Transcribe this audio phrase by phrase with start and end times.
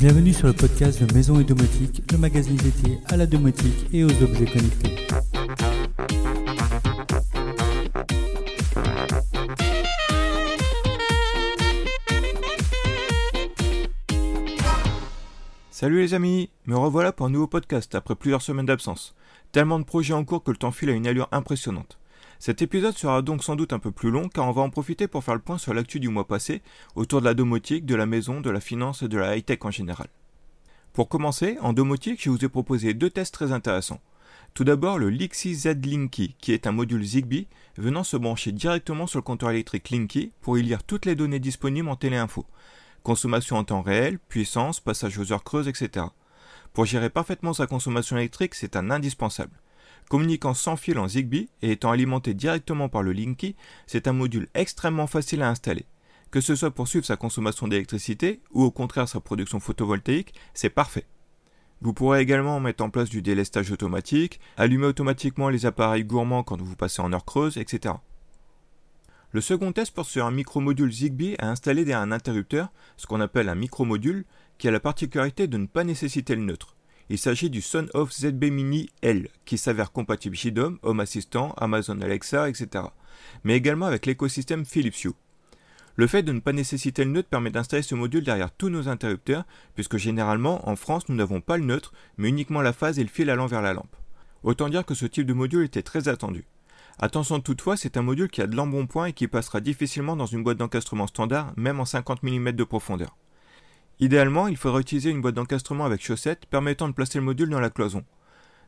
[0.00, 4.02] Bienvenue sur le podcast de Maison et Domotique, le magazine dédié à la domotique et
[4.02, 4.96] aux objets connectés.
[15.70, 19.14] Salut les amis, me revoilà pour un nouveau podcast après plusieurs semaines d'absence.
[19.52, 21.99] Tellement de projets en cours que le temps file à une allure impressionnante.
[22.40, 25.08] Cet épisode sera donc sans doute un peu plus long car on va en profiter
[25.08, 26.62] pour faire le point sur l'actu du mois passé
[26.94, 29.70] autour de la domotique, de la maison, de la finance et de la high-tech en
[29.70, 30.06] général.
[30.94, 34.00] Pour commencer, en domotique, je vous ai proposé deux tests très intéressants.
[34.54, 39.06] Tout d'abord le Lixi Z Linky, qui est un module Zigbee venant se brancher directement
[39.06, 42.46] sur le compteur électrique Linky pour y lire toutes les données disponibles en téléinfo,
[43.02, 46.06] consommation en temps réel, puissance, passage aux heures creuses, etc.
[46.72, 49.60] Pour gérer parfaitement sa consommation électrique, c'est un indispensable.
[50.10, 53.54] Communiquant sans fil en Zigbee et étant alimenté directement par le Linky,
[53.86, 55.86] c'est un module extrêmement facile à installer.
[56.32, 60.68] Que ce soit pour suivre sa consommation d'électricité ou au contraire sa production photovoltaïque, c'est
[60.68, 61.06] parfait.
[61.80, 66.60] Vous pourrez également mettre en place du délestage automatique, allumer automatiquement les appareils gourmands quand
[66.60, 67.94] vous passez en heure creuse, etc.
[69.30, 73.20] Le second test porte sur un micromodule Zigbee à installer derrière un interrupteur, ce qu'on
[73.20, 74.24] appelle un micromodule,
[74.58, 76.74] qui a la particularité de ne pas nécessiter le neutre.
[77.12, 82.48] Il s'agit du Sonoff ZB Mini L, qui s'avère compatible JDOM, Home Assistant, Amazon Alexa,
[82.48, 82.84] etc.
[83.42, 85.14] Mais également avec l'écosystème Philips Hue.
[85.96, 88.86] Le fait de ne pas nécessiter le neutre permet d'installer ce module derrière tous nos
[88.86, 89.42] interrupteurs,
[89.74, 93.08] puisque généralement, en France, nous n'avons pas le neutre, mais uniquement la phase et le
[93.08, 93.96] fil allant vers la lampe.
[94.44, 96.44] Autant dire que ce type de module était très attendu.
[97.00, 100.44] Attention toutefois, c'est un module qui a de l'embonpoint et qui passera difficilement dans une
[100.44, 103.16] boîte d'encastrement standard, même en 50 mm de profondeur.
[104.00, 107.60] Idéalement, il faudra utiliser une boîte d'encastrement avec chaussette permettant de placer le module dans
[107.60, 108.02] la cloison.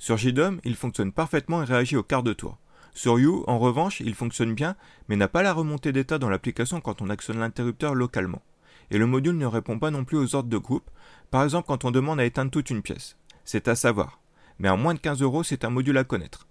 [0.00, 2.58] Sur JDOM, il fonctionne parfaitement et réagit au quart de tour.
[2.94, 4.74] Sur You, en revanche, il fonctionne bien,
[5.08, 8.42] mais n'a pas la remontée d'état dans l'application quand on actionne l'interrupteur localement.
[8.90, 10.90] Et le module ne répond pas non plus aux ordres de groupe,
[11.30, 13.16] par exemple quand on demande à éteindre toute une pièce.
[13.44, 14.18] C'est à savoir.
[14.58, 16.48] Mais à moins de 15 euros, c'est un module à connaître.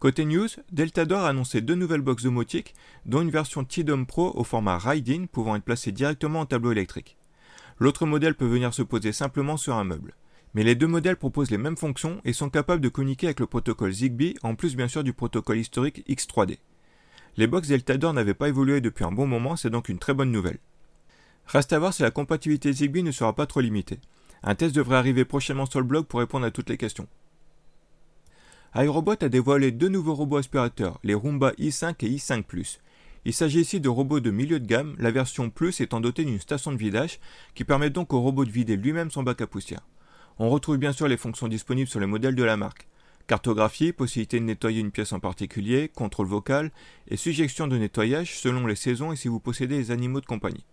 [0.00, 2.74] Côté news, Deltador a annoncé deux nouvelles boxes domotiques,
[3.06, 7.18] dont une version T-Dom Pro au format Ride-In pouvant être placée directement en tableau électrique.
[7.80, 10.14] L'autre modèle peut venir se poser simplement sur un meuble.
[10.52, 13.46] Mais les deux modèles proposent les mêmes fonctions et sont capables de communiquer avec le
[13.46, 16.58] protocole Zigbee, en plus bien sûr du protocole historique X3D.
[17.38, 20.30] Les box Deltador n'avaient pas évolué depuis un bon moment, c'est donc une très bonne
[20.30, 20.58] nouvelle.
[21.46, 24.00] Reste à voir si la compatibilité Zigbee ne sera pas trop limitée.
[24.42, 27.08] Un test devrait arriver prochainement sur le blog pour répondre à toutes les questions
[28.74, 32.80] iRobot a dévoilé deux nouveaux robots aspirateurs, les Roomba i5 et i5 Plus.
[33.26, 36.40] Il s'agit ici de robots de milieu de gamme, la version Plus étant dotée d'une
[36.40, 37.20] station de vidage
[37.54, 39.86] qui permet donc au robot de vider lui-même son bac à poussière.
[40.38, 42.88] On retrouve bien sûr les fonctions disponibles sur les modèles de la marque.
[43.26, 46.72] Cartographie, possibilité de nettoyer une pièce en particulier, contrôle vocal
[47.08, 50.64] et suggestion de nettoyage selon les saisons et si vous possédez des animaux de compagnie.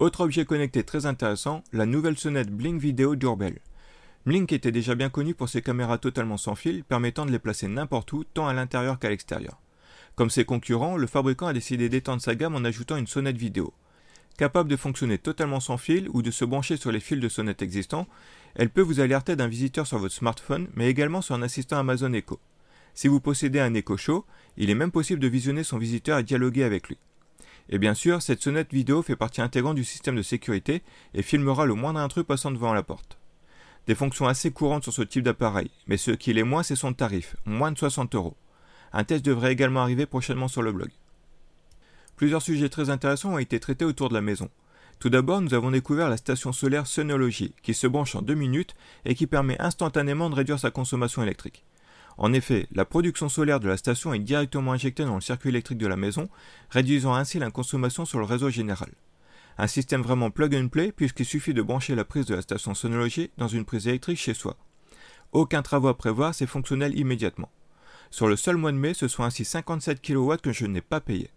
[0.00, 3.60] Autre objet connecté très intéressant, la nouvelle sonnette Blink Video Doorbell.
[4.26, 7.68] Blink était déjà bien connu pour ses caméras totalement sans fil, permettant de les placer
[7.68, 9.60] n'importe où, tant à l'intérieur qu'à l'extérieur.
[10.16, 13.74] Comme ses concurrents, le fabricant a décidé d'étendre sa gamme en ajoutant une sonnette vidéo.
[14.38, 17.60] Capable de fonctionner totalement sans fil ou de se brancher sur les fils de sonnette
[17.60, 18.06] existants,
[18.54, 22.14] elle peut vous alerter d'un visiteur sur votre smartphone, mais également sur un assistant Amazon
[22.14, 22.40] Echo.
[22.94, 24.24] Si vous possédez un Echo Show,
[24.56, 26.96] il est même possible de visionner son visiteur et dialoguer avec lui.
[27.68, 31.66] Et bien sûr, cette sonnette vidéo fait partie intégrante du système de sécurité et filmera
[31.66, 33.18] le moindre intrus passant devant la porte
[33.86, 36.92] des fonctions assez courantes sur ce type d'appareil, mais ce qui l'est moins, c'est son
[36.92, 38.36] tarif, moins de 60 euros.
[38.92, 40.90] Un test devrait également arriver prochainement sur le blog.
[42.16, 44.48] Plusieurs sujets très intéressants ont été traités autour de la maison.
[44.98, 48.74] Tout d'abord, nous avons découvert la station solaire Synology, qui se branche en deux minutes
[49.04, 51.64] et qui permet instantanément de réduire sa consommation électrique.
[52.18, 55.76] En effet, la production solaire de la station est directement injectée dans le circuit électrique
[55.76, 56.30] de la maison,
[56.70, 58.90] réduisant ainsi la consommation sur le réseau général.
[59.58, 62.74] Un système vraiment plug and play puisqu'il suffit de brancher la prise de la station
[62.74, 64.56] Sonology dans une prise électrique chez soi.
[65.32, 67.50] Aucun travaux à prévoir, c'est fonctionnel immédiatement.
[68.10, 71.00] Sur le seul mois de mai, ce sont ainsi 57 kW que je n'ai pas
[71.00, 71.30] payé.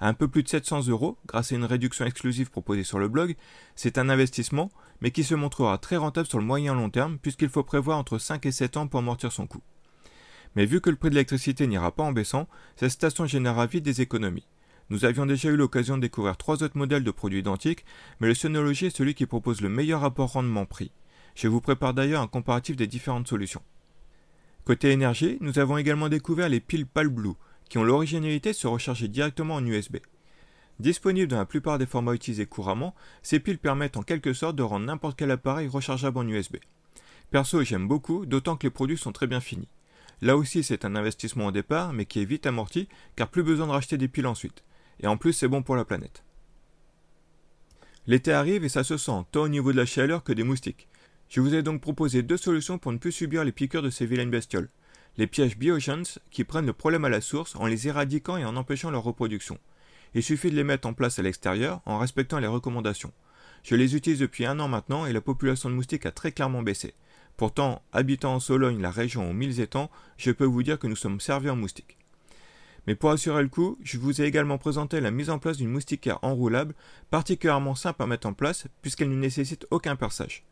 [0.00, 3.34] Un peu plus de 700 euros, grâce à une réduction exclusive proposée sur le blog,
[3.74, 7.48] c'est un investissement, mais qui se montrera très rentable sur le moyen long terme, puisqu'il
[7.48, 9.62] faut prévoir entre 5 et 7 ans pour amortir son coût.
[10.54, 12.46] Mais vu que le prix de l'électricité n'ira pas en baissant,
[12.76, 14.46] cette station générera vite des économies.
[14.88, 17.84] Nous avions déjà eu l'occasion de découvrir trois autres modèles de produits identiques,
[18.20, 20.92] mais le Synology est celui qui propose le meilleur rapport rendement-prix.
[21.34, 23.62] Je vous prépare d'ailleurs un comparatif des différentes solutions.
[24.66, 27.30] Côté énergie, nous avons également découvert les piles Blue,
[27.70, 29.96] qui ont l'originalité de se recharger directement en USB.
[30.78, 34.62] Disponibles dans la plupart des formats utilisés couramment, ces piles permettent en quelque sorte de
[34.62, 36.56] rendre n'importe quel appareil rechargeable en USB.
[37.30, 39.68] Perso, j'aime beaucoup, d'autant que les produits sont très bien finis.
[40.20, 43.66] Là aussi, c'est un investissement au départ, mais qui est vite amorti, car plus besoin
[43.66, 44.62] de racheter des piles ensuite
[45.00, 46.24] et en plus c'est bon pour la planète.
[48.06, 50.88] L'été arrive et ça se sent, tant au niveau de la chaleur que des moustiques.
[51.28, 54.06] Je vous ai donc proposé deux solutions pour ne plus subir les piqûres de ces
[54.06, 54.68] vilaines bestioles.
[55.16, 58.56] Les pièges Biogens qui prennent le problème à la source en les éradiquant et en
[58.56, 59.58] empêchant leur reproduction.
[60.14, 63.12] Il suffit de les mettre en place à l'extérieur en respectant les recommandations.
[63.64, 66.62] Je les utilise depuis un an maintenant et la population de moustiques a très clairement
[66.62, 66.94] baissé.
[67.36, 70.96] Pourtant, habitant en Sologne, la région aux mille étangs, je peux vous dire que nous
[70.96, 71.98] sommes servis en moustiques.
[72.86, 75.70] Mais pour assurer le coup, je vous ai également présenté la mise en place d'une
[75.70, 76.74] moustiquaire enroulable,
[77.10, 80.44] particulièrement simple à mettre en place puisqu'elle ne nécessite aucun perçage.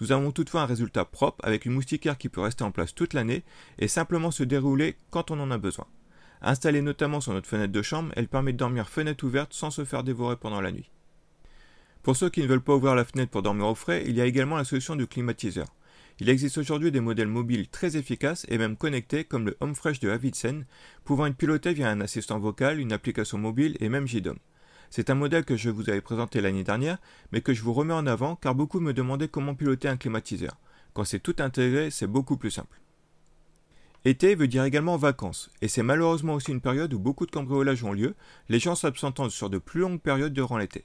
[0.00, 3.14] Nous avons toutefois un résultat propre avec une moustiquaire qui peut rester en place toute
[3.14, 3.42] l'année
[3.78, 5.86] et simplement se dérouler quand on en a besoin.
[6.40, 9.84] Installée notamment sur notre fenêtre de chambre, elle permet de dormir fenêtre ouverte sans se
[9.84, 10.90] faire dévorer pendant la nuit.
[12.02, 14.20] Pour ceux qui ne veulent pas ouvrir la fenêtre pour dormir au frais, il y
[14.20, 15.66] a également la solution du climatiseur.
[16.20, 20.10] Il existe aujourd'hui des modèles mobiles très efficaces et même connectés comme le HomeFresh de
[20.10, 20.64] Avidsen,
[21.04, 24.38] pouvant être piloté via un assistant vocal, une application mobile et même JDOM.
[24.90, 26.98] C'est un modèle que je vous avais présenté l'année dernière,
[27.32, 30.56] mais que je vous remets en avant car beaucoup me demandaient comment piloter un climatiseur.
[30.94, 32.80] Quand c'est tout intégré, c'est beaucoup plus simple.
[34.04, 37.84] Été veut dire également vacances, et c'est malheureusement aussi une période où beaucoup de cambriolages
[37.84, 38.14] ont lieu,
[38.48, 40.84] les gens s'absentant sur de plus longues périodes durant l'été.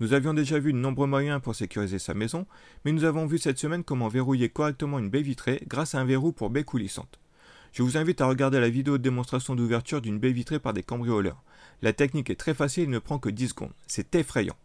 [0.00, 2.46] Nous avions déjà vu de nombreux moyens pour sécuriser sa maison,
[2.84, 6.04] mais nous avons vu cette semaine comment verrouiller correctement une baie vitrée grâce à un
[6.04, 7.18] verrou pour baie coulissante.
[7.76, 10.82] Je vous invite à regarder la vidéo de démonstration d'ouverture d'une baie vitrée par des
[10.82, 11.42] cambrioleurs.
[11.82, 13.74] La technique est très facile et ne prend que 10 secondes.
[13.86, 14.56] C'est effrayant.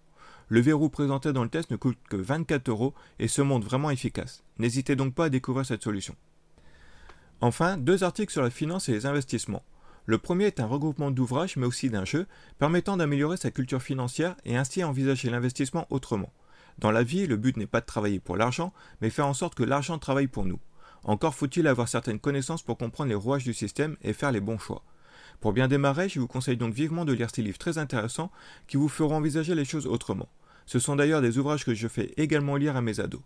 [0.47, 3.89] Le verrou présenté dans le test ne coûte que 24 euros et se montre vraiment
[3.89, 4.45] efficace.
[4.59, 6.15] N'hésitez donc pas à découvrir cette solution.
[7.41, 9.65] Enfin, deux articles sur la finance et les investissements.
[10.05, 12.27] Le premier est un regroupement d'ouvrages mais aussi d'un jeu
[12.59, 16.31] permettant d'améliorer sa culture financière et ainsi envisager l'investissement autrement.
[16.79, 18.71] Dans la vie, le but n'est pas de travailler pour l'argent,
[19.01, 20.61] mais faire en sorte que l'argent travaille pour nous.
[21.03, 24.59] Encore faut-il avoir certaines connaissances pour comprendre les rouages du système et faire les bons
[24.59, 24.83] choix.
[25.39, 28.31] Pour bien démarrer, je vous conseille donc vivement de lire ces livres très intéressants
[28.67, 30.29] qui vous feront envisager les choses autrement.
[30.67, 33.21] Ce sont d'ailleurs des ouvrages que je fais également lire à mes ados.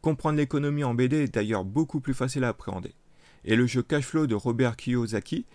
[0.00, 2.94] Comprendre l'économie en BD est d'ailleurs beaucoup plus facile à appréhender.
[3.44, 5.46] Et le jeu Cashflow de Robert Kiyosaki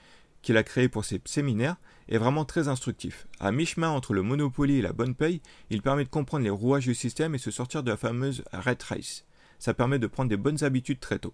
[0.42, 1.76] qu'il a créé pour ses séminaires
[2.08, 3.28] est vraiment très instructif.
[3.40, 6.86] À mi-chemin entre le Monopoly et la bonne paye, il permet de comprendre les rouages
[6.86, 9.26] du système et se sortir de la fameuse red race.
[9.60, 11.34] Ça permet de prendre des bonnes habitudes très tôt.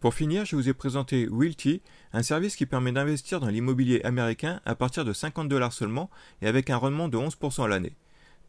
[0.00, 1.80] Pour finir, je vous ai présenté Wilty,
[2.12, 6.10] un service qui permet d'investir dans l'immobilier américain à partir de 50 dollars seulement
[6.42, 7.96] et avec un rendement de 11% à l'année.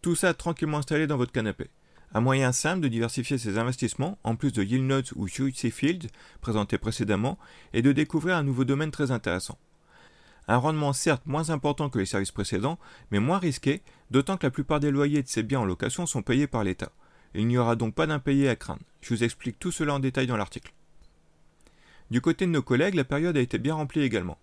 [0.01, 1.69] Tout ça tranquillement installé dans votre canapé.
[2.13, 6.09] Un moyen simple de diversifier ses investissements, en plus de Yield Notes ou Juicy Field,
[6.41, 7.37] présentés précédemment,
[7.73, 9.57] et de découvrir un nouveau domaine très intéressant.
[10.49, 12.79] Un rendement certes moins important que les services précédents,
[13.11, 16.21] mais moins risqué, d'autant que la plupart des loyers de ces biens en location sont
[16.21, 16.91] payés par l'État.
[17.35, 18.83] Il n'y aura donc pas d'impayé à craindre.
[19.01, 20.73] Je vous explique tout cela en détail dans l'article.
[22.09, 24.37] Du côté de nos collègues, la période a été bien remplie également.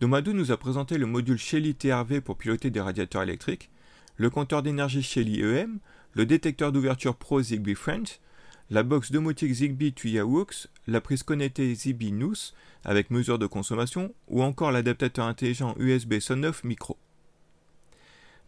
[0.00, 3.70] Domadou nous a présenté le module Shelly TRV pour piloter des radiateurs électriques,
[4.16, 5.80] le compteur d'énergie Shelly EM,
[6.12, 8.20] le détecteur d'ouverture Pro Zigbee French,
[8.70, 12.54] la box domotique Zigbee Tuyawux, la prise connectée Zigbee NUS
[12.84, 16.98] avec mesure de consommation ou encore l'adaptateur intelligent USB Son 9 Micro.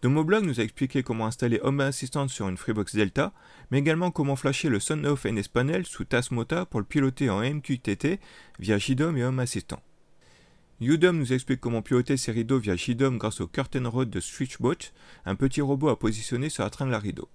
[0.03, 3.35] Domoblog nous a expliqué comment installer Home Assistant sur une Freebox Delta,
[3.71, 7.41] mais également comment flasher le Son Off NS Panel sous Tasmota pour le piloter en
[7.41, 8.19] MQTT
[8.59, 9.83] via JDOM et Home Assistant.
[10.81, 14.79] Udom nous explique comment piloter ses rideaux via JDOM grâce au Curtain Rod de Switchbot,
[15.27, 17.29] un petit robot à positionner sur la train de la rideau.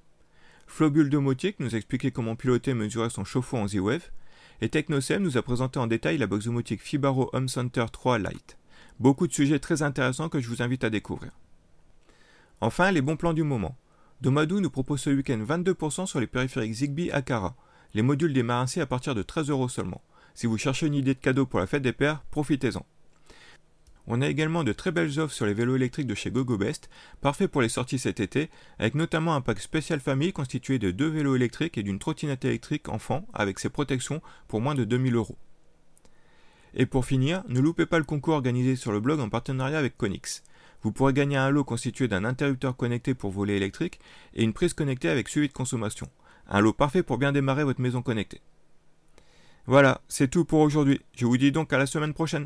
[0.65, 4.09] Flobule Domotique nous a expliqué comment piloter et mesurer son chauffe-eau en Z-Wave.
[4.61, 8.57] Et Technosem nous a présenté en détail la box domotique Fibaro Home Center 3 Lite.
[8.99, 11.31] Beaucoup de sujets très intéressants que je vous invite à découvrir.
[12.61, 13.77] Enfin, les bons plans du moment.
[14.21, 17.55] Domadou nous propose ce week-end 22% sur les périphériques Zigbee Akara,
[17.93, 20.01] les modules des Marinciers à partir de 13 euros seulement.
[20.33, 22.85] Si vous cherchez une idée de cadeau pour la fête des pères, profitez-en.
[24.07, 26.89] On a également de très belles offres sur les vélos électriques de chez GoGoBest,
[27.21, 31.07] parfait pour les sorties cet été, avec notamment un pack spécial famille constitué de deux
[31.07, 35.37] vélos électriques et d'une trottinette électrique enfant avec ses protections pour moins de 2000 euros.
[36.75, 39.97] Et pour finir, ne loupez pas le concours organisé sur le blog en partenariat avec
[39.97, 40.43] Conix.
[40.85, 43.99] Vous pourrez gagner un lot constitué d'un interrupteur connecté pour voler électrique
[44.35, 46.07] et une prise connectée avec suivi de consommation.
[46.47, 48.39] Un lot parfait pour bien démarrer votre maison connectée.
[49.65, 51.01] Voilà, c'est tout pour aujourd'hui.
[51.17, 52.45] Je vous dis donc à la semaine prochaine.